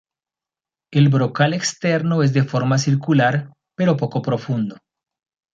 El 0.91 1.09
brocal 1.09 1.53
externo 1.53 2.23
es 2.23 2.33
de 2.33 2.43
forma 2.43 2.79
circular, 2.79 3.51
pero 3.77 3.97
poco 3.97 4.23
profundo. 4.23 4.77